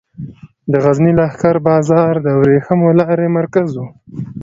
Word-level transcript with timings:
د 0.71 0.73
غزني 0.83 1.11
لښکر 1.19 1.55
بازار 1.67 2.13
د 2.25 2.27
ورېښمو 2.39 2.89
لارې 2.99 3.27
مرکز 3.37 3.69
و 3.75 3.83